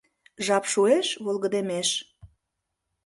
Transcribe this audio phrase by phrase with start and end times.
[0.45, 1.89] —Жап шуэш, волгыдемеш.